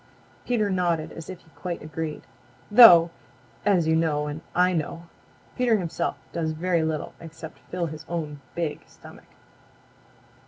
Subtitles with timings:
[0.47, 2.23] Peter nodded as if he quite agreed.
[2.71, 3.11] Though,
[3.63, 5.03] as you know and I know,
[5.55, 9.29] Peter himself does very little except fill his own big stomach.